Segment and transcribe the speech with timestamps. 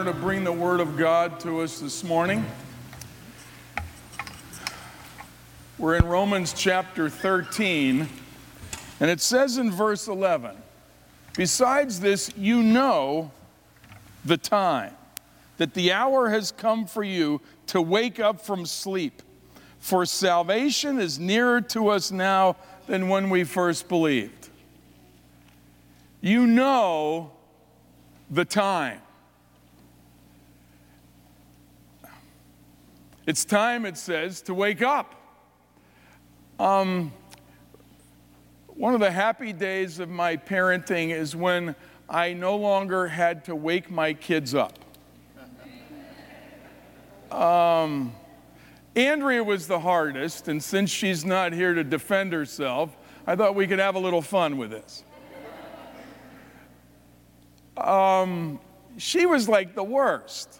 [0.00, 2.42] honor to bring the Word of God to us this morning.
[5.76, 8.08] We're in Romans chapter 13,
[8.98, 10.56] and it says in verse 11
[11.36, 13.30] Besides this, you know
[14.24, 14.94] the time,
[15.58, 19.20] that the hour has come for you to wake up from sleep.
[19.80, 22.56] For salvation is nearer to us now
[22.86, 24.48] than when we first believed.
[26.22, 27.32] You know
[28.30, 29.02] the time.
[33.26, 35.14] It's time, it says, to wake up.
[36.58, 37.12] Um,
[38.68, 41.74] one of the happy days of my parenting is when
[42.08, 44.78] I no longer had to wake my kids up.
[47.30, 48.12] Um,
[48.96, 52.96] Andrea was the hardest, and since she's not here to defend herself,
[53.26, 55.04] I thought we could have a little fun with this.
[57.76, 58.58] Um,
[58.96, 60.59] she was like the worst.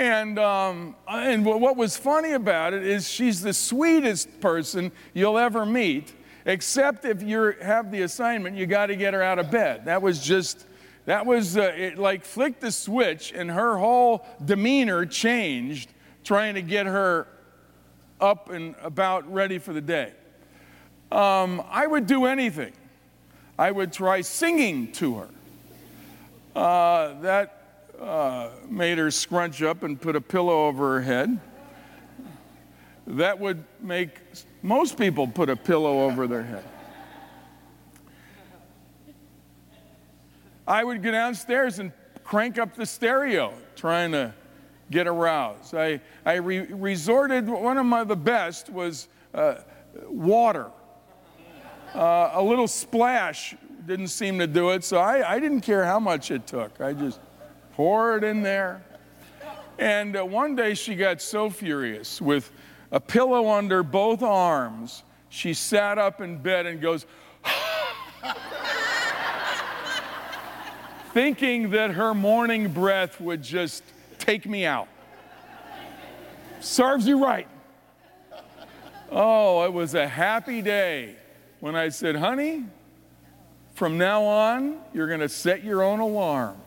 [0.00, 5.66] And, um, and what was funny about it is she's the sweetest person you'll ever
[5.66, 6.14] meet,
[6.46, 9.84] except if you have the assignment, you got to get her out of bed.
[9.84, 10.64] That was just,
[11.04, 15.90] that was uh, it like flicked the switch, and her whole demeanor changed
[16.24, 17.26] trying to get her
[18.22, 20.14] up and about ready for the day.
[21.12, 22.72] Um, I would do anything.
[23.58, 25.28] I would try singing to her.
[26.56, 27.59] Uh, that
[28.00, 31.38] uh, made her scrunch up and put a pillow over her head.
[33.06, 34.20] That would make
[34.62, 36.64] most people put a pillow over their head.
[40.66, 44.32] I would go downstairs and crank up the stereo trying to
[44.90, 45.74] get aroused.
[45.74, 49.56] I, I re- resorted, one of my, the best was uh,
[50.08, 50.66] water.
[51.94, 53.56] Uh, a little splash
[53.86, 56.80] didn't seem to do it, so I, I didn't care how much it took.
[56.80, 57.18] I just
[57.80, 58.82] poured it in there.
[59.78, 62.52] And uh, one day she got so furious with
[62.92, 67.06] a pillow under both arms, she sat up in bed and goes,
[71.14, 73.82] thinking that her morning breath would just
[74.18, 74.88] take me out.
[76.60, 77.48] Serves you right.
[79.10, 81.16] Oh, it was a happy day
[81.60, 82.66] when I said, honey,
[83.72, 86.60] from now on, you're going to set your own alarm.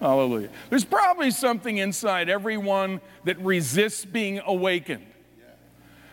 [0.00, 0.50] Hallelujah.
[0.68, 5.06] There's probably something inside everyone that resists being awakened.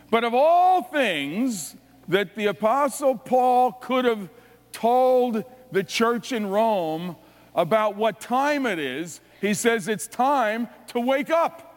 [0.10, 1.76] But of all things
[2.08, 4.30] that the Apostle Paul could have
[4.72, 7.16] told the church in Rome
[7.56, 11.70] about what time it is, he says it's time to wake up.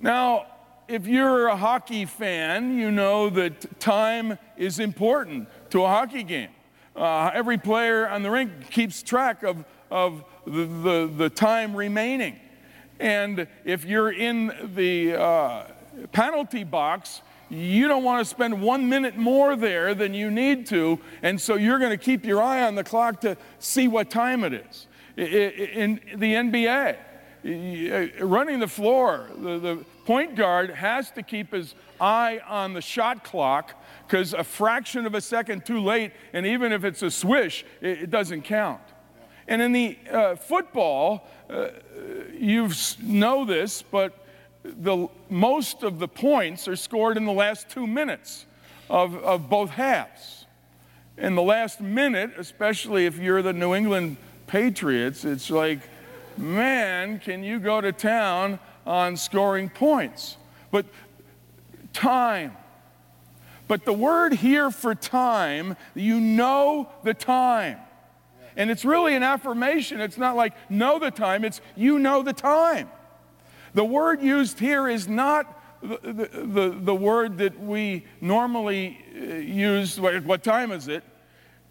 [0.00, 0.46] Now,
[0.88, 6.50] if you're a hockey fan, you know that time is important to a hockey game.
[6.96, 12.40] Uh, every player on the rink keeps track of, of the, the, the time remaining.
[12.98, 15.64] And if you're in the uh,
[16.12, 17.20] penalty box,
[17.50, 21.54] you don't want to spend one minute more there than you need to, and so
[21.54, 24.86] you're going to keep your eye on the clock to see what time it is.
[25.16, 26.96] In the NBA,
[28.20, 33.80] running the floor, the point guard has to keep his eye on the shot clock
[34.06, 38.02] because a fraction of a second too late, and even if it's a swish, it,
[38.02, 38.80] it doesn't count.
[39.48, 41.68] And in the uh, football, uh,
[42.32, 42.70] you
[43.02, 44.26] know this, but
[44.62, 48.46] the, most of the points are scored in the last two minutes
[48.90, 50.46] of, of both halves.
[51.16, 54.16] In the last minute, especially if you're the New England
[54.46, 55.80] Patriots, it's like
[56.36, 60.36] man, can you go to town on scoring points?
[60.70, 60.86] But
[61.92, 62.56] time.
[63.68, 67.78] But the word here for time, you know the time.
[68.56, 70.00] And it's really an affirmation.
[70.00, 72.90] It's not like know the time, it's you know the time.
[73.74, 80.00] The word used here is not the, the, the, word that we normally uh, use.
[80.00, 81.04] What time is it?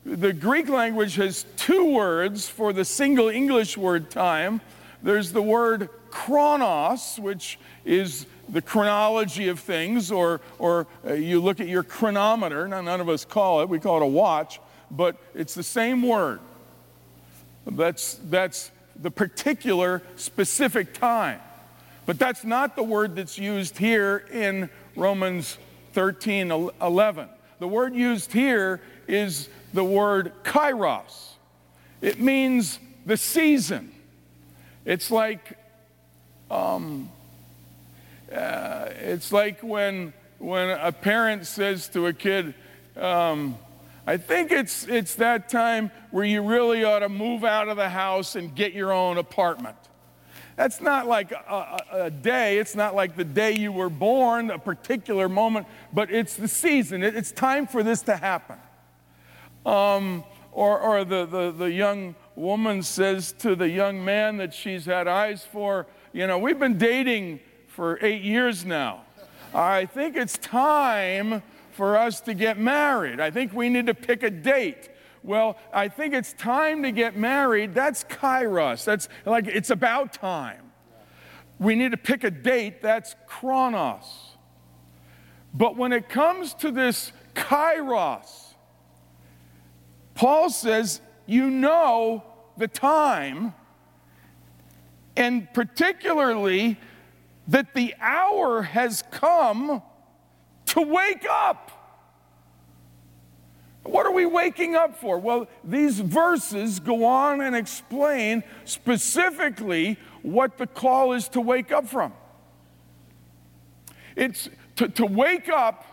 [0.06, 4.62] The Greek language has two words for the single English word time.
[5.02, 11.60] There's the word chronos, which is the chronology of things, or, or uh, you look
[11.60, 12.68] at your chronometer.
[12.68, 14.60] Now, none of us call it, we call it a watch,
[14.92, 16.40] but it's the same word.
[17.66, 21.40] That's, that's the particular specific time.
[22.06, 25.58] But that's not the word that's used here in Romans
[25.94, 26.52] 13
[26.82, 27.30] 11.
[27.60, 31.32] The word used here is the word kairos.
[32.02, 33.92] It means the season.
[34.84, 35.58] It's like,
[36.52, 37.10] um,
[38.32, 42.54] uh, it's like when, when a parent says to a kid,
[42.96, 43.58] um,
[44.08, 47.90] I think it's, it's that time where you really ought to move out of the
[47.90, 49.78] house and get your own apartment.
[50.56, 51.36] That's not like a,
[51.92, 56.12] a, a, day, it's not like the day you were born, a particular moment, but
[56.12, 57.04] it's the season.
[57.04, 58.58] It, it's time for this to happen.
[59.66, 64.86] Um, or or the, the, the young woman says to the young man that she's
[64.86, 67.42] had eyes for, you know, we've been dating
[67.76, 69.02] for eight years now.
[69.54, 73.20] I think it's time for us to get married.
[73.20, 74.90] I think we need to pick a date.
[75.24, 77.74] Well, I think it's time to get married.
[77.74, 78.86] That's kairos.
[78.86, 80.72] That's like it's about time.
[81.60, 82.82] We need to pick a date.
[82.82, 84.06] That's chronos.
[85.54, 88.54] But when it comes to this kairos,
[90.14, 92.24] Paul says, you know
[92.58, 93.54] the time,
[95.18, 96.78] and particularly
[97.48, 99.82] that the hour has come
[100.68, 101.72] to wake up.
[103.84, 105.20] What are we waking up for?
[105.20, 111.88] Well, these verses go on and explain specifically what the call is to wake up
[111.88, 112.14] from.
[114.16, 115.86] It's to, to wake up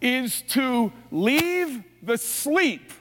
[0.00, 2.92] is to leave the sleep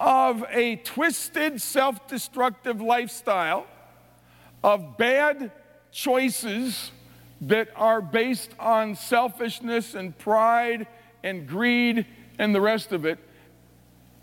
[0.00, 3.66] of a twisted, self destructive lifestyle
[4.64, 5.52] of bad
[5.94, 6.90] choices
[7.40, 10.86] that are based on selfishness and pride
[11.22, 12.04] and greed
[12.38, 13.18] and the rest of it,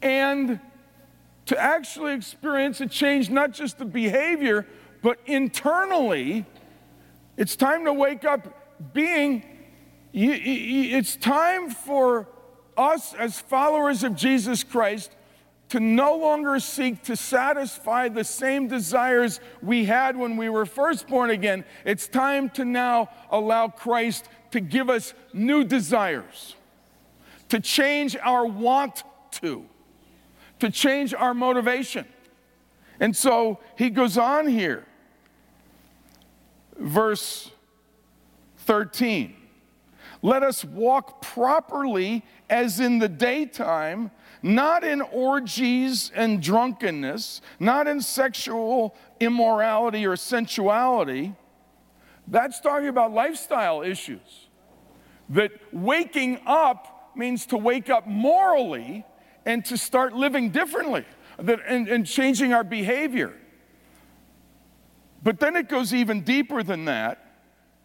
[0.01, 0.59] and
[1.45, 4.68] to actually experience a change, not just the behavior,
[5.01, 6.45] but internally.
[7.38, 9.44] It's time to wake up being,
[10.13, 12.27] it's time for
[12.77, 15.12] us as followers of Jesus Christ
[15.71, 21.07] to no longer seek to satisfy the same desires we had when we were first
[21.07, 21.63] born again.
[21.85, 26.57] It's time to now allow Christ to give us new desires,
[27.47, 29.06] to change our want
[29.39, 29.63] to,
[30.59, 32.06] to change our motivation.
[33.00, 34.85] And so he goes on here,
[36.77, 37.50] verse
[38.57, 39.38] 13.
[40.21, 44.12] Let us walk properly as in the daytime
[44.43, 51.35] not in orgies and drunkenness, not in sexual immorality or sensuality.
[52.27, 54.47] That's talking about lifestyle issues.
[55.29, 59.05] That waking up means to wake up morally
[59.45, 61.05] and to start living differently
[61.38, 63.33] that, and, and changing our behavior.
[65.23, 67.25] But then it goes even deeper than that,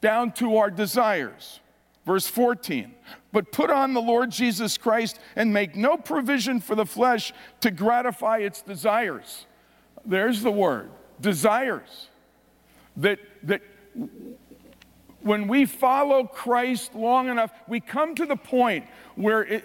[0.00, 1.60] down to our desires.
[2.06, 2.94] Verse 14,
[3.32, 7.32] but put on the Lord Jesus Christ and make no provision for the flesh
[7.62, 9.46] to gratify its desires.
[10.04, 12.08] There's the word desires.
[12.96, 13.60] That, that
[15.20, 18.86] when we follow Christ long enough, we come to the point
[19.16, 19.64] where it,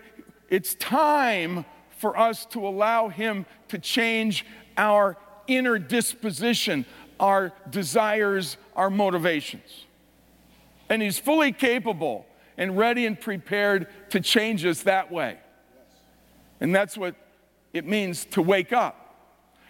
[0.50, 1.64] it's time
[1.98, 4.48] for us to allow Him to change
[4.78, 5.16] our
[5.46, 6.88] inner disposition,
[7.20, 9.86] our desires, our motivations.
[10.90, 12.26] And He's fully capable
[12.62, 15.36] and ready and prepared to change us that way.
[16.60, 17.16] And that's what
[17.74, 19.16] it means to wake up.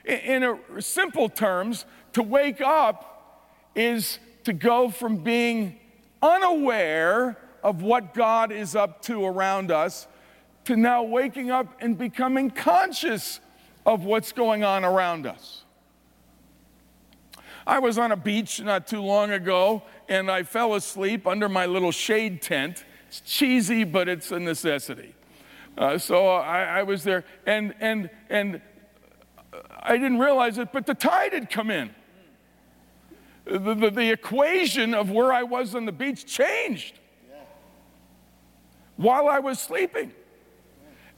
[0.04, 5.80] In simple terms, to wake up is to go from being
[6.22, 10.06] unaware of what God is up to around us
[10.66, 13.40] to now waking up and becoming conscious
[13.86, 15.61] of what's going on around us.
[17.72, 21.66] I was on a beach not too long ago and I fell asleep under my
[21.66, 22.84] little shade tent.
[23.08, 25.16] It's cheesy, but it's a necessity.
[25.78, 28.60] Uh, so I, I, was there, and, and, and
[29.80, 31.96] I didn't realize it, but the tide had come in.
[33.46, 37.00] The, the, the equation of where I was on the beach changed
[38.98, 40.12] while I was sleeping.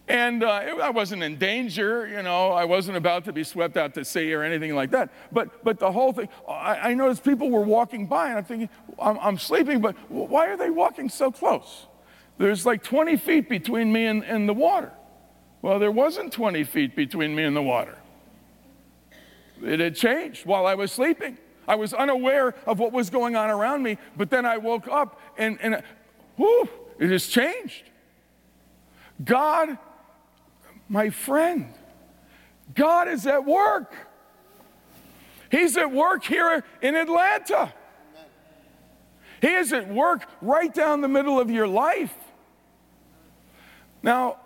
[0.08, 3.94] And uh, I wasn't in danger, you know, I wasn't about to be swept out
[3.94, 5.10] to sea or anything like that.
[5.32, 8.70] But, but the whole thing, I, I noticed people were walking by, and I'm thinking,
[9.00, 11.88] I'm, I'm, sleeping, but why are they walking so close?
[12.38, 14.92] There's like 20 feet between me and, and the water.
[15.62, 17.98] Well, there wasn't 20 feet between me and the water.
[19.64, 21.38] It had changed while I was sleeping.
[21.66, 25.22] I was unaware of what was going on around me, but then I woke up
[25.38, 25.82] and, and
[26.36, 26.68] whew,
[27.00, 27.84] it has changed.
[29.24, 29.78] God
[30.94, 31.74] my friend,
[32.76, 33.96] God is at work.
[35.50, 37.74] He's at work here in Atlanta.
[39.42, 42.14] He is at work right down the middle of your life.
[44.04, 44.38] Now,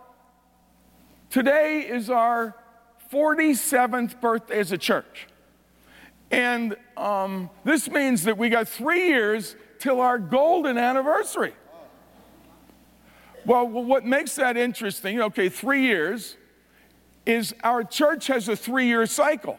[1.29, 2.55] today is our
[3.11, 5.27] 47th birthday as a church.
[6.31, 11.53] And um, this means that we got three years till our golden anniversary.
[13.47, 16.35] Well, what makes that interesting, okay, three years,
[17.25, 19.57] is our church has a three year cycle.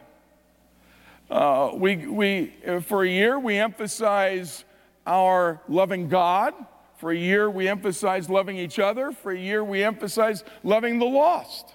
[1.31, 2.53] Uh, we, we,
[2.83, 4.67] for a year, we emphasize
[5.07, 6.53] our loving God.
[6.99, 9.11] For a year, we emphasize loving each other.
[9.11, 11.73] For a year, we emphasize loving the lost.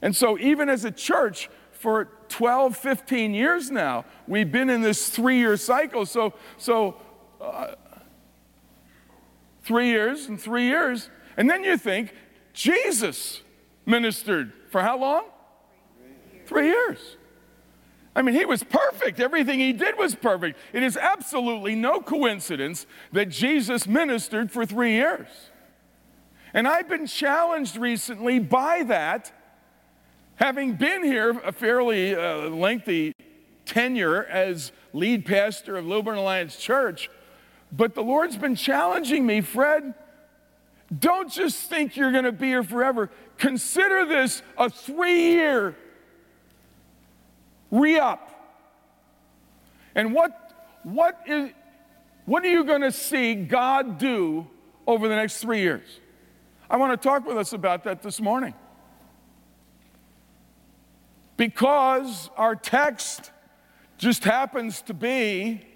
[0.00, 5.08] And so, even as a church, for 12, 15 years now, we've been in this
[5.08, 6.04] three year cycle.
[6.04, 6.96] So, so
[7.40, 7.74] uh,
[9.62, 11.10] three years and three years.
[11.36, 12.14] And then you think,
[12.52, 13.42] Jesus
[13.86, 15.24] ministered for how long?
[16.46, 17.16] Three years.
[18.14, 19.20] I mean, he was perfect.
[19.20, 20.58] Everything he did was perfect.
[20.72, 25.28] It is absolutely no coincidence that Jesus ministered for three years.
[26.52, 29.32] And I've been challenged recently by that,
[30.36, 33.14] having been here a fairly uh, lengthy
[33.64, 37.08] tenure as lead pastor of Lilburn Alliance Church.
[37.72, 39.94] But the Lord's been challenging me, Fred.
[40.96, 43.10] Don't just think you're going to be here forever.
[43.38, 45.74] Consider this a three year
[47.70, 48.28] re up.
[49.94, 51.50] And what, what, is,
[52.26, 54.46] what are you going to see God do
[54.86, 56.00] over the next three years?
[56.68, 58.54] I want to talk with us about that this morning.
[61.36, 63.30] Because our text
[63.98, 65.66] just happens to be,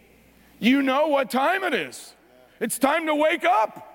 [0.59, 2.15] you know what time it is.
[2.61, 3.93] It's time to wake up.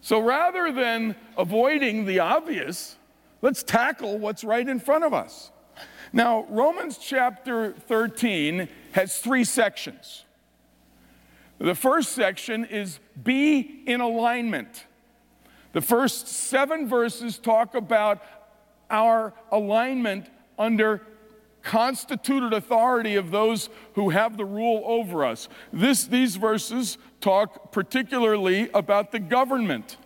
[0.00, 2.96] So rather than avoiding the obvious,
[3.42, 5.50] let's tackle what's right in front of us.
[6.12, 10.24] Now, Romans chapter 13 has three sections.
[11.58, 14.86] The first section is be in alignment.
[15.72, 18.22] The first seven verses talk about
[18.90, 21.02] our alignment under
[21.68, 25.50] constituted authority of those who have the rule over us.
[25.70, 29.98] This, these verses talk particularly about the government.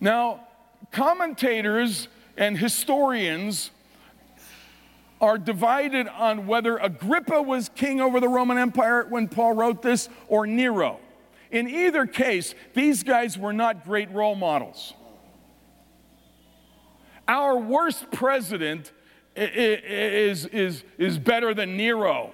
[0.00, 0.46] Now,
[0.92, 3.70] commentators and historians
[5.20, 10.08] are divided on whether Agrippa was king over the Roman Empire when Paul wrote this
[10.26, 11.00] or Nero.
[11.50, 14.94] In either case, these guys were not great role models.
[17.26, 18.90] Our worst president
[19.38, 22.32] is, is, is better than Nero,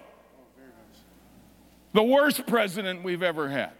[1.93, 3.73] the worst president we've ever had.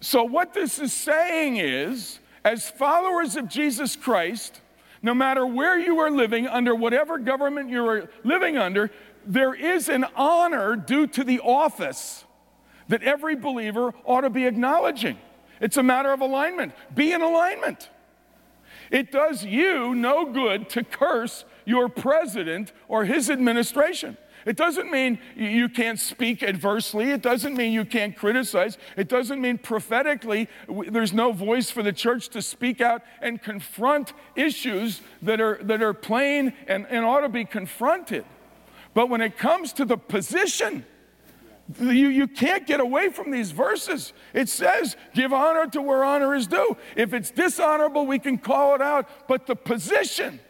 [0.00, 4.60] So, what this is saying is, as followers of Jesus Christ,
[5.02, 8.90] no matter where you are living, under whatever government you are living under,
[9.26, 12.24] there is an honor due to the office
[12.88, 15.18] that every believer ought to be acknowledging.
[15.60, 16.74] It's a matter of alignment.
[16.94, 17.88] Be in alignment.
[18.90, 24.16] It does you no good to curse your president or his administration.
[24.46, 27.10] It doesn't mean you can't speak adversely.
[27.10, 28.76] It doesn't mean you can't criticize.
[28.96, 34.12] It doesn't mean prophetically there's no voice for the church to speak out and confront
[34.36, 38.24] issues that are, that are plain and, and ought to be confronted.
[38.92, 40.84] But when it comes to the position,
[41.80, 44.12] you, you can't get away from these verses.
[44.34, 46.76] It says, give honor to where honor is due.
[46.94, 49.08] If it's dishonorable, we can call it out.
[49.28, 50.40] But the position,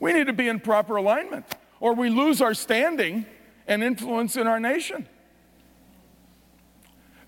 [0.00, 1.44] we need to be in proper alignment,
[1.80, 3.26] or we lose our standing
[3.66, 5.06] and influence in our nation.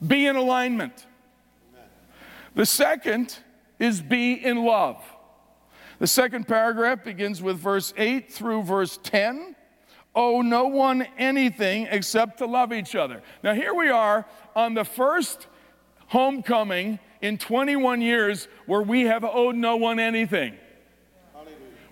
[0.07, 1.07] Be in alignment.
[2.55, 3.37] The second
[3.79, 5.05] is be in love.
[5.99, 9.57] The second paragraph begins with verse 8 through verse 10
[10.19, 13.23] owe no one anything except to love each other.
[13.45, 15.47] Now, here we are on the first
[16.09, 20.57] homecoming in 21 years where we have owed no one anything.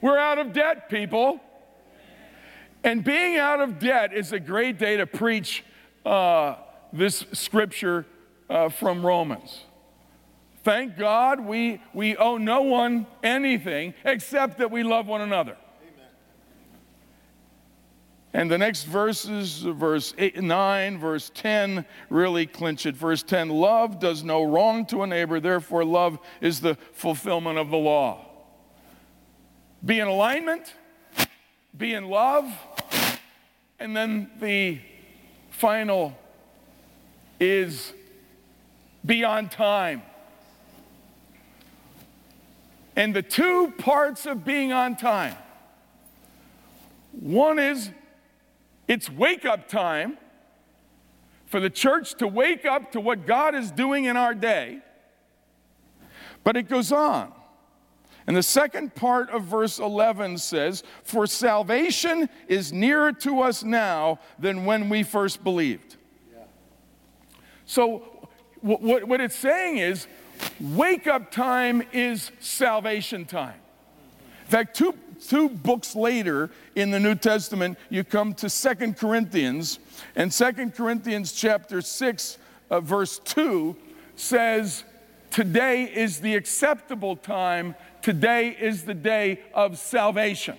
[0.01, 1.41] We're out of debt, people.
[2.83, 5.65] And being out of debt is a great day to preach
[6.05, 6.57] uh,
[6.93, 8.07] this scripture
[8.51, 9.63] uh, from Romans.
[10.65, 15.57] Thank God we, we owe no one anything except that we love one another.
[18.37, 22.95] And the next verses, verse eight, 9, verse 10, really clinch it.
[22.95, 27.71] Verse 10 Love does no wrong to a neighbor, therefore, love is the fulfillment of
[27.71, 28.27] the law.
[29.83, 30.75] Be in alignment,
[31.75, 32.45] be in love,
[33.81, 34.81] and then the
[35.49, 36.15] final
[37.41, 37.95] is
[39.07, 40.03] be on time.
[42.97, 45.37] And the two parts of being on time
[47.13, 47.89] one is
[48.89, 50.19] it's wake up time
[51.47, 54.81] for the church to wake up to what God is doing in our day.
[56.45, 57.33] But it goes on.
[58.27, 64.19] And the second part of verse 11 says, For salvation is nearer to us now
[64.39, 65.97] than when we first believed.
[66.33, 66.43] Yeah.
[67.67, 68.29] So,
[68.61, 70.09] what, what it's saying is,
[70.61, 73.61] wake up time is salvation time.
[74.45, 74.95] In fact, two,
[75.27, 79.79] two books later in the New Testament, you come to Second Corinthians,
[80.15, 82.39] and Second Corinthians chapter 6,
[82.71, 83.77] uh, verse 2
[84.17, 84.85] says,
[85.31, 90.57] Today is the acceptable time, today is the day of salvation.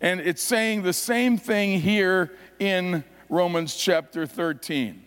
[0.00, 5.02] And it's saying the same thing here in Romans chapter 13.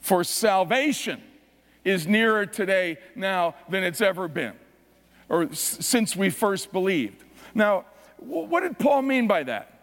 [0.00, 1.20] For salvation
[1.84, 4.54] is nearer today now than it's ever been,
[5.28, 7.24] or s- since we first believed.
[7.54, 7.84] Now,
[8.18, 9.78] what did Paul mean by that?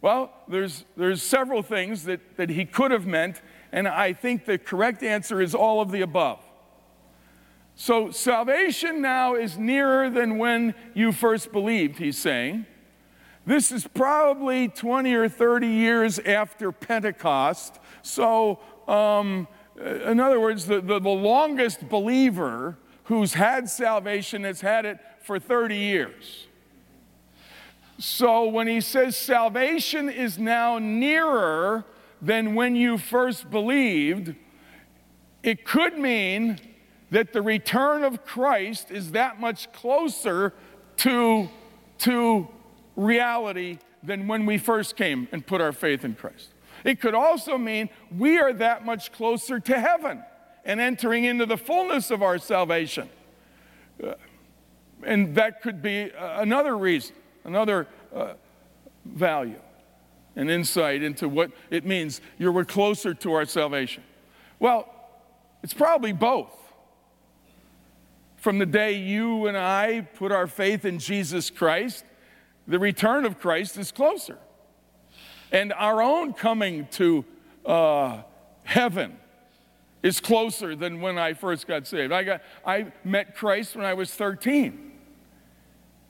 [0.00, 4.58] Well, there's, there's several things that, that he could have meant, and I think the
[4.58, 6.44] correct answer is all of the above.
[7.74, 12.66] So, salvation now is nearer than when you first believed, he's saying.
[13.46, 17.78] This is probably 20 or 30 years after Pentecost.
[18.02, 19.46] So, um,
[19.80, 25.38] in other words, the, the, the longest believer who's had salvation has had it for
[25.38, 26.47] 30 years.
[27.98, 31.84] So when he says salvation is now nearer
[32.22, 34.36] than when you first believed,
[35.42, 36.60] it could mean
[37.10, 40.52] that the return of Christ is that much closer
[40.98, 41.48] to,
[41.98, 42.48] to
[42.94, 46.50] reality than when we first came and put our faith in Christ.
[46.84, 50.22] It could also mean we are that much closer to heaven
[50.64, 53.08] and entering into the fullness of our salvation.
[54.02, 54.14] Uh,
[55.02, 58.34] and that could be uh, another reason another uh,
[59.04, 59.60] value,
[60.36, 62.20] an insight into what it means.
[62.38, 64.02] You're we're closer to our salvation.
[64.58, 64.92] Well,
[65.62, 66.52] it's probably both.
[68.36, 72.04] From the day you and I put our faith in Jesus Christ,
[72.66, 74.38] the return of Christ is closer.
[75.50, 77.24] And our own coming to
[77.66, 78.22] uh,
[78.62, 79.16] heaven
[80.02, 82.12] is closer than when I first got saved.
[82.12, 84.92] I, got, I met Christ when I was 13.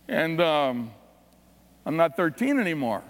[0.09, 0.91] And um,
[1.89, 3.03] I'm not 13 anymore.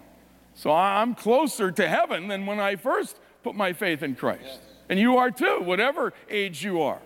[0.54, 4.44] So I'm closer to heaven than when I first put my faith in Christ.
[4.44, 4.60] Yes.
[4.88, 7.02] And you are too, whatever age you are.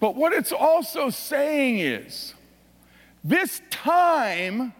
[0.00, 2.32] But what it's also saying is
[3.22, 4.72] this time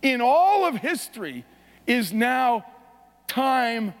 [0.00, 1.44] in all of history
[1.84, 2.64] is now
[3.26, 3.94] time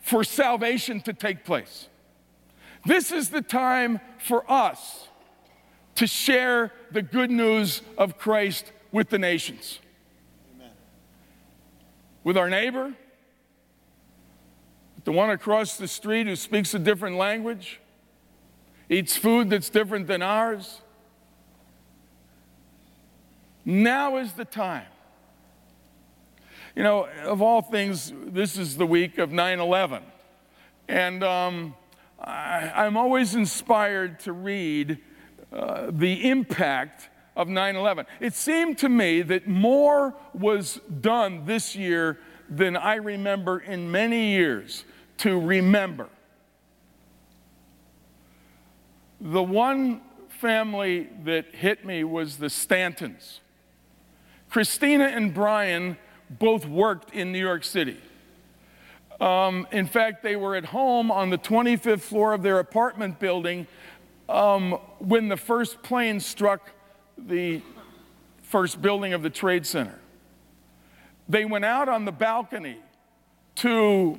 [0.00, 1.88] for salvation to take place.
[2.84, 5.06] This is the time for us
[5.94, 9.78] to share the good news of Christ with the nations,
[10.54, 10.70] Amen.
[12.24, 12.94] with our neighbor,
[15.04, 17.80] the one across the street who speaks a different language,
[18.88, 20.80] eats food that's different than ours.
[23.64, 24.86] Now is the time.
[26.74, 30.02] You know, of all things, this is the week of 9 11.
[30.88, 31.74] And um,
[32.18, 34.98] I, am always inspired to read
[35.52, 38.04] uh, the impact of 9 11.
[38.18, 42.18] It seemed to me that more was done this year
[42.50, 44.84] than I remember in many years
[45.18, 46.08] to remember.
[49.20, 53.38] The one family that hit me was the Stantons.
[54.50, 55.96] Christina and Brian
[56.28, 57.98] both worked in New York City.
[59.20, 63.66] Um, in fact, they were at home on the 25th floor of their apartment building
[64.28, 66.70] um, when the first plane struck
[67.26, 67.62] the
[68.42, 69.98] first building of the Trade Center.
[71.28, 72.78] They went out on the balcony
[73.56, 74.18] to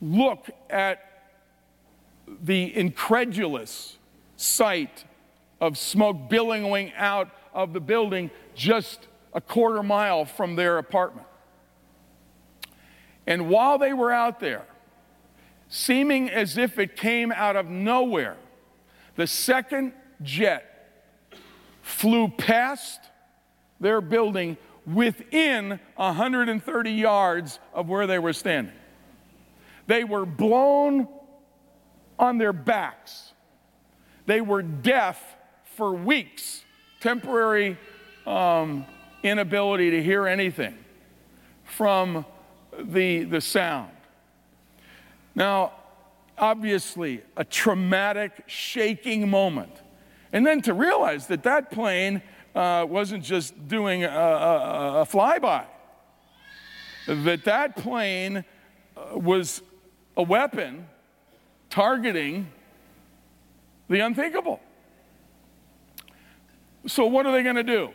[0.00, 1.30] look at
[2.42, 3.98] the incredulous
[4.36, 5.04] sight
[5.60, 11.26] of smoke billowing out of the building just a quarter mile from their apartment.
[13.26, 14.66] And while they were out there,
[15.68, 18.36] seeming as if it came out of nowhere,
[19.16, 20.73] the second jet
[21.84, 22.98] flew past
[23.78, 28.74] their building within 130 yards of where they were standing.
[29.86, 31.06] They were blown
[32.18, 33.34] on their backs.
[34.24, 35.22] They were deaf
[35.76, 36.64] for weeks,
[37.00, 37.76] temporary
[38.26, 38.86] um,
[39.22, 40.78] inability to hear anything
[41.64, 42.24] from
[42.78, 43.90] the, the sound.
[45.34, 45.72] Now,
[46.38, 49.82] obviously, a traumatic, shaking moment.
[50.34, 52.20] And then to realize that that plane
[52.56, 55.64] uh, wasn't just doing a, a, a, flyby,
[57.06, 58.44] that that plane
[58.96, 59.62] uh, was
[60.16, 60.88] a weapon
[61.70, 62.48] targeting
[63.88, 64.60] the unthinkable.
[66.88, 67.90] So, what are they going to do?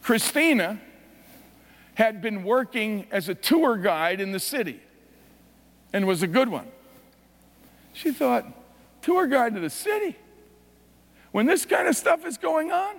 [0.00, 0.80] Christina
[1.94, 4.80] had been working as a tour guide in the city.
[5.92, 6.66] and was a good one.
[7.92, 8.46] She thought,
[9.02, 10.16] tour guide to the city?
[11.32, 12.96] When this kind of stuff is going on?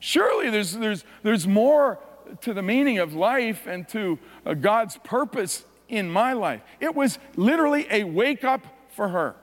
[0.00, 1.98] Surely there's, there's, there's more
[2.42, 6.62] to the meaning of life and to uh, God's purpose in my life.
[6.80, 9.34] It was literally a wake up for her.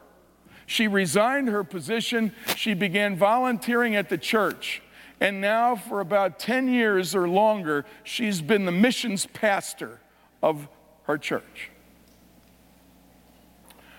[0.66, 2.32] She resigned her position.
[2.56, 4.82] She began volunteering at the church.
[5.20, 10.00] And now, for about 10 years or longer, she's been the missions pastor
[10.42, 10.68] of
[11.04, 11.72] her church.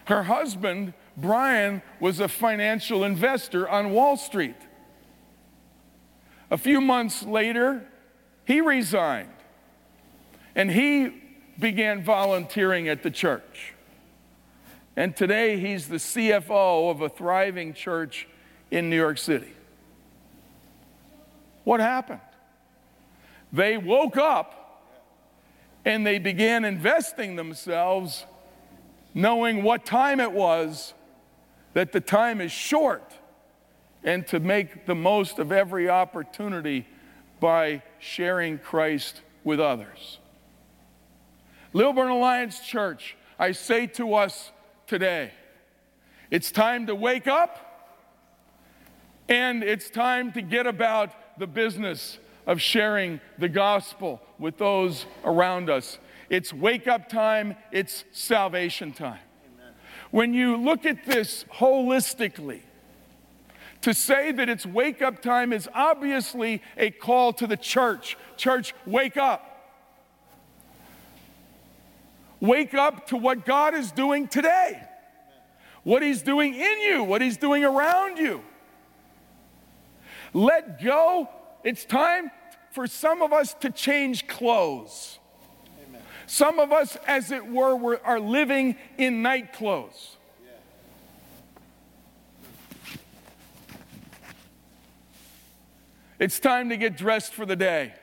[0.06, 4.56] Her husband, Brian, was a financial investor on Wall Street.
[6.50, 7.86] A few months later,
[8.44, 9.30] he resigned
[10.54, 11.22] and he
[11.58, 13.74] began volunteering at the church.
[14.96, 18.28] And today he's the CFO of a thriving church
[18.70, 19.52] in New York City.
[21.64, 22.20] What happened?
[23.52, 24.82] They woke up
[25.84, 28.24] and they began investing themselves,
[29.14, 30.94] knowing what time it was,
[31.76, 33.12] that the time is short,
[34.02, 36.86] and to make the most of every opportunity
[37.38, 40.18] by sharing Christ with others.
[41.74, 44.52] Lilburn Alliance Church, I say to us
[44.86, 45.32] today,
[46.30, 47.98] it's time to wake up
[49.28, 55.68] and it's time to get about the business of sharing the gospel with those around
[55.68, 55.98] us.
[56.30, 59.25] It's wake up time, it's salvation time.
[60.16, 62.62] When you look at this holistically,
[63.82, 68.16] to say that it's wake up time is obviously a call to the church.
[68.38, 69.76] Church, wake up.
[72.40, 74.82] Wake up to what God is doing today,
[75.82, 78.42] what He's doing in you, what He's doing around you.
[80.32, 81.28] Let go.
[81.62, 82.30] It's time
[82.70, 85.18] for some of us to change clothes.
[86.26, 90.16] Some of us, as it were, are living in night clothes.
[96.18, 97.94] It's time to get dressed for the day.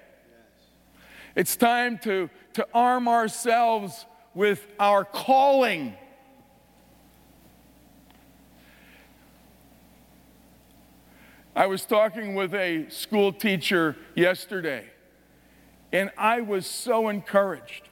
[1.36, 4.06] It's time to, to arm ourselves
[4.36, 5.96] with our calling.
[11.56, 14.90] I was talking with a school teacher yesterday,
[15.92, 17.90] and I was so encouraged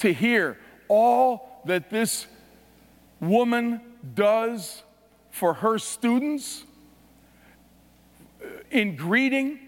[0.00, 0.58] to hear
[0.88, 2.26] all that this
[3.20, 3.80] woman
[4.14, 4.82] does
[5.30, 6.64] for her students
[8.42, 9.58] uh, in greeting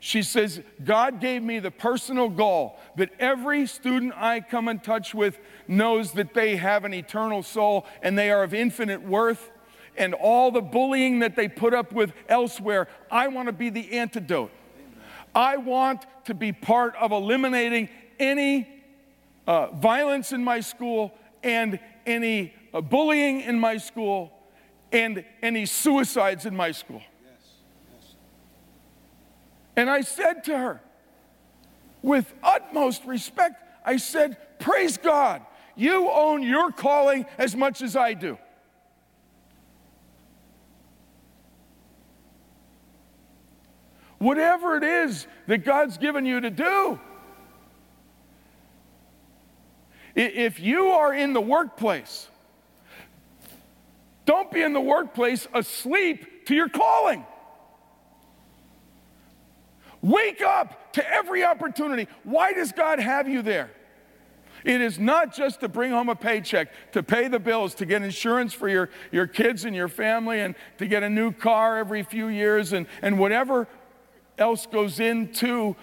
[0.00, 5.14] she says, God gave me the personal goal that every student I come in touch
[5.14, 9.50] with knows that they have an eternal soul and they are of infinite worth.
[9.96, 13.98] And all the bullying that they put up with elsewhere, I want to be the
[13.98, 14.52] antidote.
[15.34, 17.88] I want to be part of eliminating
[18.20, 18.77] any
[19.48, 24.30] uh, violence in my school and any uh, bullying in my school
[24.92, 27.02] and any suicides in my school.
[29.74, 30.82] And I said to her,
[32.02, 35.42] with utmost respect, I said, Praise God,
[35.76, 38.36] you own your calling as much as I do.
[44.18, 47.00] Whatever it is that God's given you to do,
[50.18, 52.28] if you are in the workplace,
[54.26, 57.24] don't be in the workplace asleep to your calling.
[60.02, 62.08] Wake up to every opportunity.
[62.24, 63.70] Why does God have you there?
[64.64, 68.02] It is not just to bring home a paycheck, to pay the bills, to get
[68.02, 72.02] insurance for your, your kids and your family, and to get a new car every
[72.02, 73.68] few years, and, and whatever
[74.36, 75.76] else goes into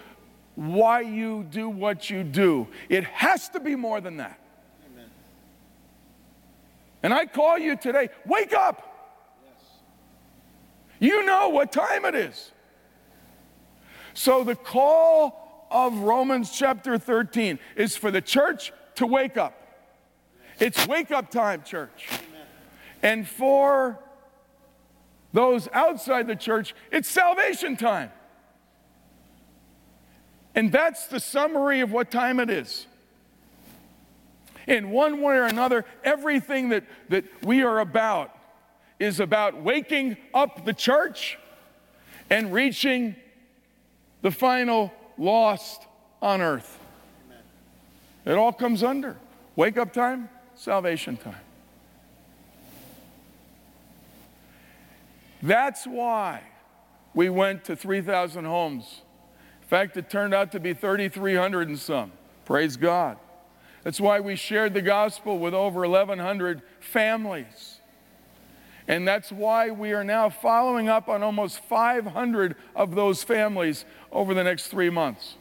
[0.56, 2.66] why you do what you do.
[2.88, 4.40] It has to be more than that.
[4.92, 5.10] Amen.
[7.02, 8.82] And I call you today wake up.
[9.44, 9.68] Yes.
[10.98, 12.52] You know what time it is.
[14.14, 19.62] So the call of Romans chapter 13 is for the church to wake up.
[20.58, 22.08] It's wake up time, church.
[23.02, 23.98] And for
[25.34, 28.10] those outside the church, it's salvation time.
[30.56, 32.86] And that's the summary of what time it is.
[34.66, 38.36] In one way or another, everything that, that we are about
[38.98, 41.38] is about waking up the church
[42.30, 43.14] and reaching
[44.22, 45.82] the final lost
[46.22, 46.80] on earth.
[47.26, 47.42] Amen.
[48.24, 49.16] It all comes under
[49.54, 51.34] wake up time, salvation time.
[55.42, 56.42] That's why
[57.14, 59.02] we went to 3,000 homes.
[59.66, 62.12] In fact, it turned out to be 3,300 and some.
[62.44, 63.18] Praise God.
[63.82, 67.80] That's why we shared the gospel with over 1,100 families.
[68.86, 74.34] And that's why we are now following up on almost 500 of those families over
[74.34, 75.34] the next three months.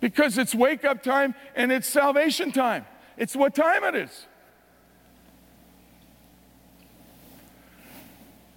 [0.00, 2.84] Because it's wake up time and it's salvation time.
[3.16, 4.26] It's what time it is.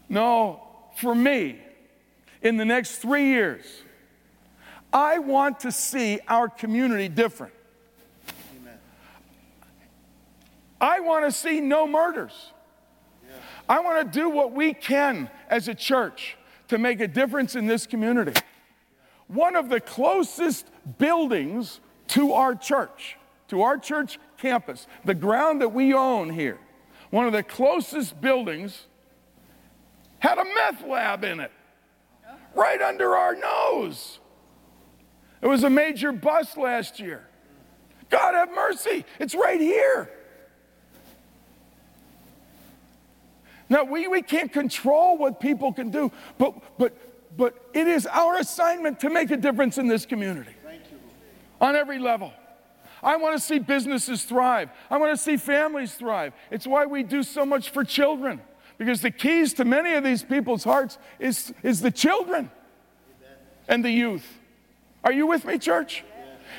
[0.10, 0.64] No,
[0.98, 1.60] for me,
[2.42, 3.66] in the next three years,
[4.94, 7.54] I want to see our community different.
[8.62, 8.78] Amen.
[10.80, 12.52] I want to see no murders.
[13.28, 13.36] Yeah.
[13.68, 17.66] I want to do what we can as a church to make a difference in
[17.66, 18.40] this community.
[19.28, 20.68] One of the closest
[21.00, 21.80] buildings
[22.10, 26.60] to our church, to our church campus, the ground that we own here,
[27.10, 28.88] one of the closest buildings
[30.20, 31.52] had a meth lab in it,
[32.54, 34.20] right under our nose.
[35.44, 37.28] It was a major bust last year.
[38.10, 40.10] God have mercy, it's right here.
[43.68, 46.96] Now, we, we can't control what people can do, but, but,
[47.36, 50.54] but it is our assignment to make a difference in this community
[51.60, 52.32] on every level.
[53.02, 54.70] I want to see businesses thrive.
[54.90, 56.34] I want to see families thrive.
[56.52, 58.40] It's why we do so much for children.
[58.78, 62.50] Because the keys to many of these people's hearts is, is the children
[63.68, 64.40] and the youth.
[65.04, 66.06] Are you with me, church?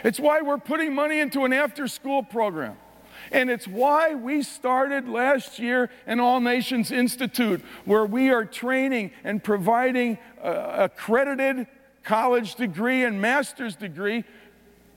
[0.03, 2.77] It's why we're putting money into an after school program.
[3.33, 9.13] And it's why we started last year an All Nations Institute, where we are training
[9.23, 11.67] and providing accredited
[12.03, 14.25] college degree and master's degree.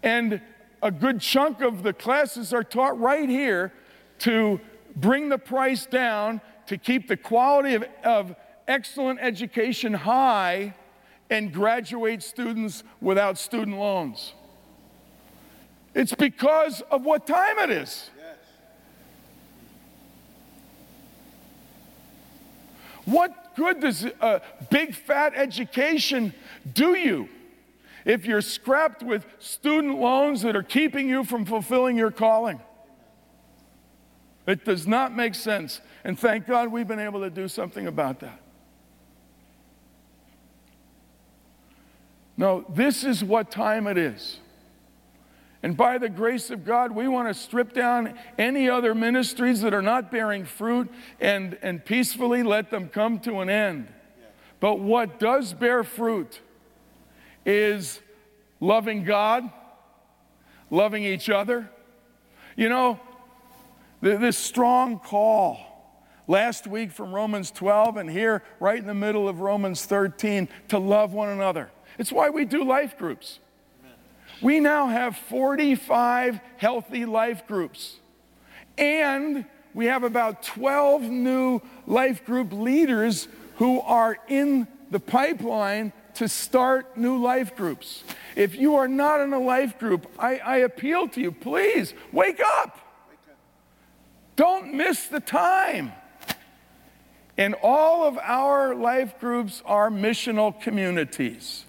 [0.04, 0.42] And
[0.84, 3.72] a good chunk of the classes are taught right here
[4.20, 4.60] to
[4.96, 8.36] bring the price down to keep the quality of, of
[8.68, 10.74] excellent education high
[11.30, 14.34] and graduate students without student loans.
[15.94, 18.10] It's because of what time it is.
[23.06, 26.34] What good does a big fat education
[26.74, 27.30] do you
[28.04, 32.60] if you're scrapped with student loans that are keeping you from fulfilling your calling?
[34.46, 35.82] It does not make sense.
[36.04, 38.42] And thank God we've been able to do something about that.
[42.38, 44.39] No, this is what time it is.
[45.63, 49.73] And by the grace of God, we want to strip down any other ministries that
[49.73, 53.88] are not bearing fruit and, and peacefully let them come to an end.
[54.60, 56.39] But what does bear fruit
[57.45, 58.00] is
[58.60, 59.50] loving God,
[60.69, 61.69] loving each other.
[62.56, 63.00] You know,
[64.02, 65.60] this strong call
[66.28, 70.78] last week from Romans 12 and here right in the middle of Romans 13 to
[70.78, 71.71] love one another.
[71.98, 73.40] It's why we do life groups.
[74.42, 77.98] We now have 45 healthy life groups.
[78.78, 86.28] And we have about 12 new life group leaders who are in the pipeline to
[86.28, 88.04] start new life groups.
[88.36, 92.40] If you are not in a life group, I, I appeal to you, please wake
[92.44, 92.80] up.
[94.36, 95.92] Don't miss the time.
[97.38, 101.66] And all of our life groups are missional communities.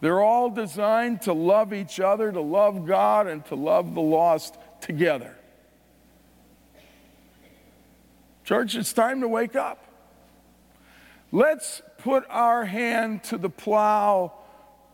[0.00, 4.56] They're all designed to love each other, to love God, and to love the lost
[4.80, 5.34] together.
[8.44, 9.84] Church, it's time to wake up.
[11.32, 14.32] Let's put our hand to the plow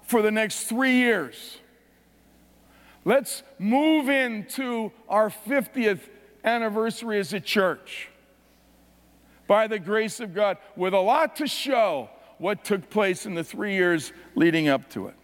[0.03, 1.59] for the next three years.
[3.05, 6.01] Let's move into our 50th
[6.43, 8.09] anniversary as a church
[9.47, 12.09] by the grace of God with a lot to show
[12.39, 15.15] what took place in the three years leading up to it.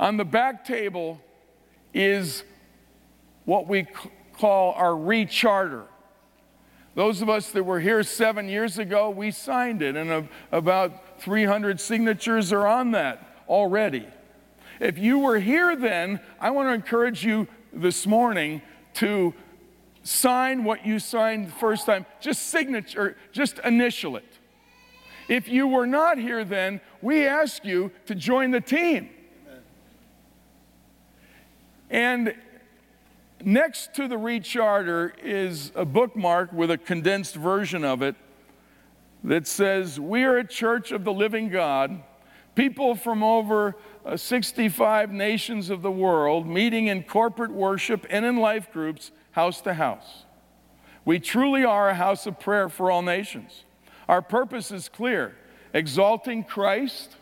[0.00, 1.20] On the back table
[1.92, 2.44] is
[3.44, 3.86] what we
[4.32, 5.84] call our recharter.
[6.94, 11.80] Those of us that were here seven years ago, we signed it, and about 300
[11.80, 14.06] signatures are on that already.
[14.80, 18.62] If you were here then, I want to encourage you this morning
[18.94, 19.34] to
[20.02, 24.37] sign what you signed the first time, just signature, just initial it.
[25.28, 29.10] If you were not here then, we ask you to join the team.
[31.90, 32.34] And
[33.42, 38.16] next to the recharter is a bookmark with a condensed version of it
[39.24, 42.02] that says, We are a church of the living God,
[42.54, 48.38] people from over uh, 65 nations of the world, meeting in corporate worship and in
[48.38, 50.24] life groups house to house.
[51.04, 53.64] We truly are a house of prayer for all nations.
[54.08, 55.36] Our purpose is clear
[55.74, 57.16] exalting Christ,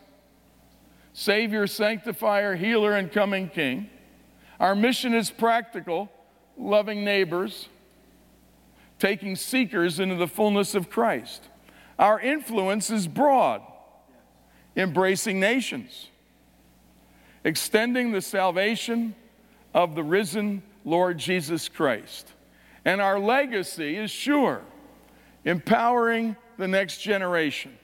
[1.13, 3.89] Savior, Sanctifier, Healer, and Coming King.
[4.59, 6.09] Our mission is practical,
[6.57, 7.67] loving neighbors,
[8.99, 11.43] taking seekers into the fullness of Christ.
[11.99, 13.61] Our influence is broad,
[14.75, 16.09] embracing nations,
[17.43, 19.13] extending the salvation
[19.73, 22.31] of the risen Lord Jesus Christ.
[22.85, 24.61] And our legacy is sure,
[25.43, 27.77] empowering the next generation,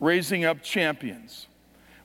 [0.00, 1.46] raising up champions.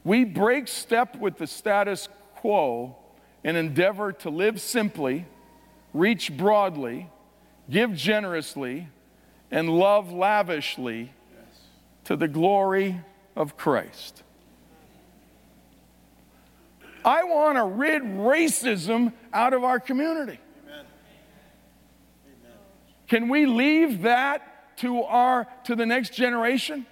[0.04, 2.96] We break step with the status quo
[3.44, 5.26] and endeavor to live simply,
[5.94, 7.10] reach broadly,
[7.70, 8.88] give generously,
[9.52, 11.12] and love lavishly
[12.06, 13.02] to the glory
[13.36, 14.24] of Christ.
[17.04, 20.40] I want to rid racism out of our community.
[20.66, 20.86] Amen.
[22.26, 22.58] Amen.
[23.08, 26.86] Can we leave that to our to the next generation?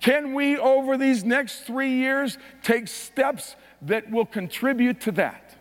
[0.00, 5.56] Can we over these next 3 years take steps that will contribute to that?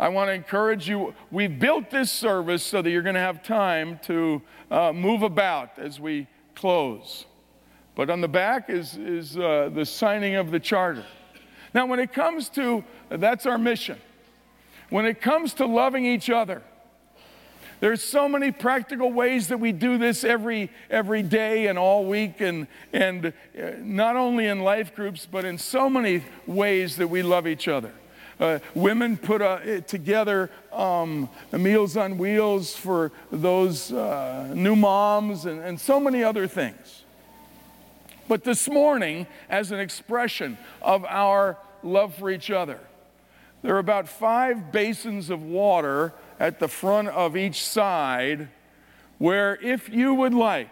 [0.00, 1.14] I want to encourage you.
[1.30, 4.40] We've built this service so that you're going to have time to
[4.70, 7.26] uh, move about as we close.
[7.94, 11.04] But on the back is, is uh, the signing of the charter.
[11.74, 13.98] Now, when it comes to, that's our mission.
[14.90, 16.62] When it comes to loving each other,
[17.80, 22.40] there's so many practical ways that we do this every, every day and all week,
[22.40, 23.32] and, and uh,
[23.78, 27.92] not only in life groups, but in so many ways that we love each other.
[28.38, 35.60] Uh, women put uh, together um, Meals on Wheels for those uh, new moms and,
[35.60, 37.04] and so many other things.
[38.28, 42.78] But this morning, as an expression of our love for each other,
[43.62, 48.48] there are about five basins of water at the front of each side
[49.18, 50.70] where, if you would like,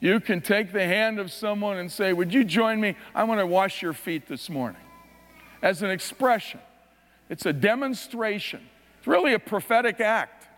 [0.00, 2.96] you can take the hand of someone and say, Would you join me?
[3.14, 4.80] I want to wash your feet this morning
[5.62, 6.60] as an expression,
[7.28, 8.60] it's a demonstration,
[8.98, 10.48] it's really a prophetic act.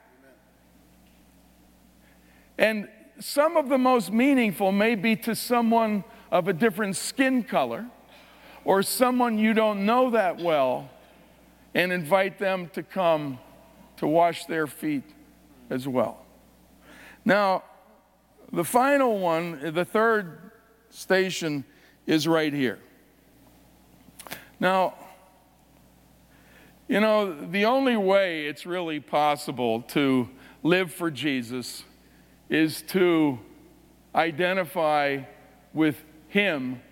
[2.59, 7.87] And some of the most meaningful may be to someone of a different skin color
[8.65, 10.89] or someone you don't know that well
[11.75, 13.39] and invite them to come
[13.97, 15.05] to wash their feet
[15.71, 16.25] as well.
[17.25, 17.65] Now,
[18.53, 20.51] the final one, the third
[20.91, 21.65] station,
[22.07, 22.79] is right here.
[24.61, 24.95] Now,
[26.89, 30.29] you know, the only way it's really possible to
[30.63, 31.85] live for Jesus
[32.51, 33.39] is to
[34.15, 35.23] identify
[35.73, 36.83] with Him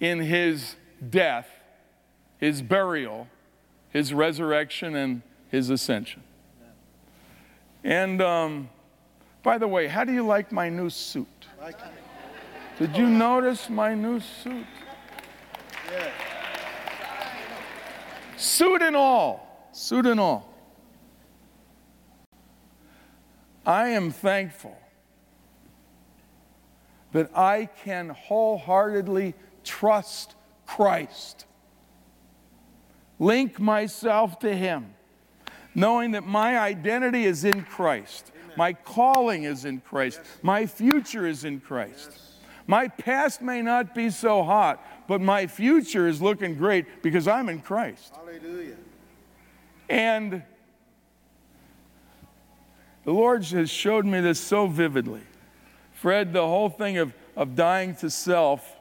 [0.00, 0.74] in His
[1.08, 1.48] death,
[2.38, 3.28] His burial,
[3.90, 6.22] His resurrection, and His ascension.
[7.84, 8.68] And um,
[9.42, 11.26] by the way, how do you like my new suit?
[12.78, 14.66] Did you notice my new suit?
[15.90, 16.10] Yeah.
[18.36, 20.54] Suit and all, suit and all.
[23.66, 24.78] I am thankful
[27.12, 29.34] that I can wholeheartedly
[29.64, 30.36] trust
[30.68, 31.46] Christ,
[33.18, 34.94] link myself to Him,
[35.74, 38.54] knowing that my identity is in Christ, Amen.
[38.56, 40.38] my calling is in Christ, yes.
[40.42, 42.10] my future is in Christ.
[42.12, 42.34] Yes.
[42.66, 47.48] My past may not be so hot, but my future is looking great because I'm
[47.48, 48.14] in Christ.
[48.14, 48.76] Hallelujah.
[49.88, 50.42] And
[53.04, 55.22] the Lord has showed me this so vividly.
[55.92, 58.77] Fred, the whole thing of, of dying to self,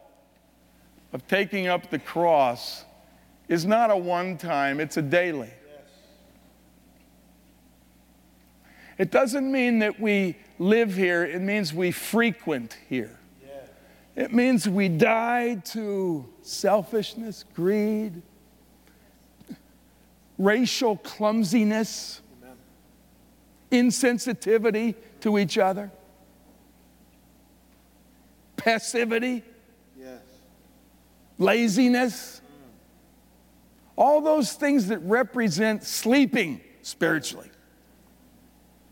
[1.18, 2.86] of taking up the cross,
[3.48, 5.50] is not a one time, it's a daily.
[9.00, 13.18] It doesn't mean that we live here, it means we frequent here.
[14.16, 18.22] It means we die to selfishness, greed,
[20.38, 22.22] racial clumsiness,
[23.72, 25.90] insensitivity to each other,
[28.56, 29.44] passivity.
[31.38, 32.42] Laziness.
[33.96, 37.50] All those things that represent sleeping spiritually.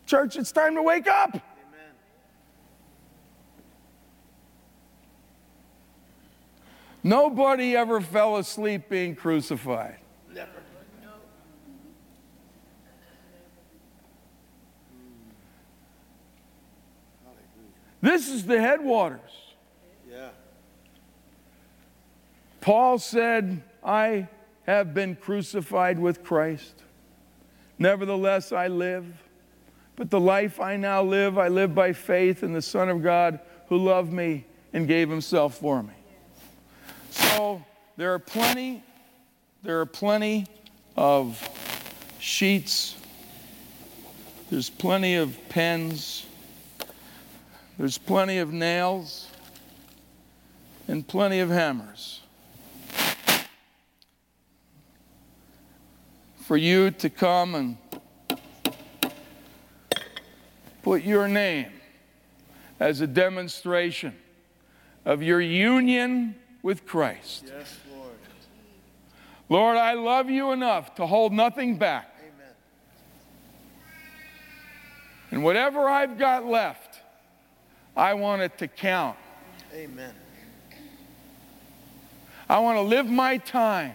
[0.06, 1.30] Church, it's time to wake up.
[1.30, 1.42] Amen.
[7.02, 9.98] Nobody ever fell asleep being crucified.
[10.32, 10.50] Never.
[18.00, 19.20] This is the headwaters.
[20.08, 20.28] Yeah.
[22.66, 24.26] Paul said, I
[24.66, 26.82] have been crucified with Christ.
[27.78, 29.06] Nevertheless, I live.
[29.94, 33.38] But the life I now live, I live by faith in the Son of God
[33.68, 35.92] who loved me and gave himself for me.
[37.10, 37.64] So
[37.96, 38.82] there are plenty,
[39.62, 40.48] there are plenty
[40.96, 41.40] of
[42.18, 42.96] sheets.
[44.50, 46.26] There's plenty of pens.
[47.78, 49.28] There's plenty of nails
[50.88, 52.22] and plenty of hammers.
[56.46, 57.76] For you to come and
[60.84, 61.72] put your name
[62.78, 64.14] as a demonstration
[65.04, 67.46] of your union with Christ.
[67.48, 68.12] Yes, Lord.
[69.48, 72.14] Lord, I love you enough to hold nothing back.
[72.20, 72.54] Amen.
[75.32, 77.00] And whatever I've got left,
[77.96, 79.16] I want it to count.
[79.74, 80.14] Amen.
[82.48, 83.94] I want to live my time,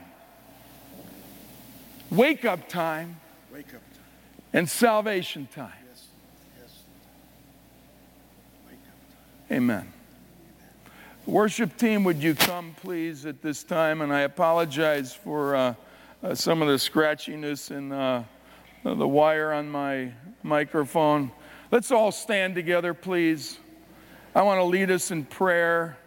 [2.12, 3.18] wake up time,
[3.52, 3.72] Wake up.
[3.72, 3.82] time.
[4.54, 5.72] and salvation time.
[5.90, 6.08] Yes.
[6.62, 6.80] Yes.
[8.68, 9.48] Wake up.
[9.50, 9.58] time.
[9.58, 9.94] Amen.
[11.26, 14.02] Worship team, would you come, please, at this time?
[14.02, 15.74] And I apologize for uh,
[16.24, 18.24] uh, some of the scratchiness in uh,
[18.84, 20.12] the wire on my
[20.44, 21.32] microphone.
[21.70, 23.60] Let's all stand together, please.
[24.34, 25.98] I want to lead us in prayer.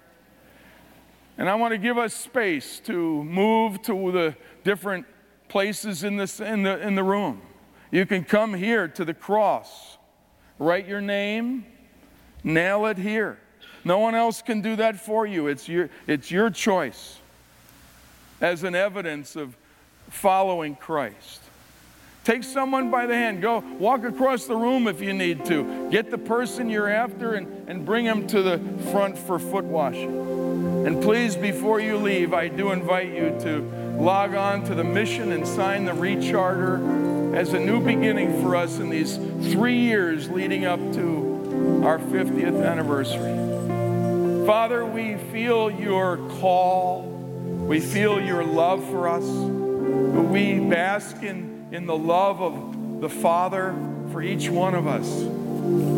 [1.38, 5.07] And I want to give us space to move to the different
[5.55, 7.40] places in, this, in, the, in the room.
[7.92, 9.98] You can come here to the cross,
[10.59, 11.64] write your name,
[12.42, 13.38] nail it here.
[13.84, 15.46] No one else can do that for you.
[15.46, 17.20] It's your, it's your choice
[18.40, 19.57] as an evidence of
[20.11, 21.40] following Christ.
[22.24, 23.40] Take someone by the hand.
[23.40, 25.88] Go walk across the room if you need to.
[25.88, 28.59] Get the person you're after and, and bring them to the
[28.90, 30.84] front for foot washing.
[30.84, 35.32] And please, before you leave, I do invite you to log on to the mission
[35.32, 39.16] and sign the recharter as a new beginning for us in these
[39.53, 44.47] three years leading up to our 50th anniversary.
[44.47, 47.03] Father, we feel your call.
[47.03, 49.24] We feel your love for us.
[49.24, 53.74] We bask in, in the love of the Father
[54.12, 55.09] for each one of us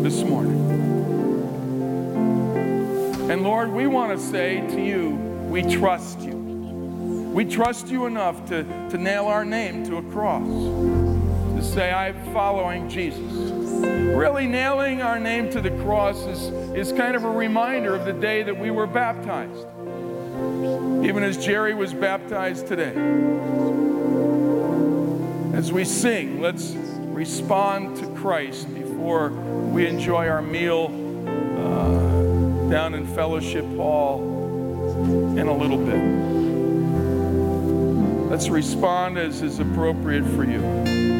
[0.03, 0.87] this morning.
[3.29, 5.09] And Lord, we want to say to you,
[5.49, 6.36] we trust you.
[7.37, 12.33] We trust you enough to, to nail our name to a cross, to say, I'm
[12.33, 13.31] following Jesus.
[13.31, 18.13] Really, nailing our name to the cross is, is kind of a reminder of the
[18.13, 19.67] day that we were baptized,
[21.05, 22.95] even as Jerry was baptized today.
[25.55, 30.87] As we sing, let's respond to Christ before we enjoy our meal
[31.27, 34.23] uh, down in Fellowship Hall
[35.37, 36.46] in a little bit.
[38.29, 41.16] Let's respond as is appropriate for you.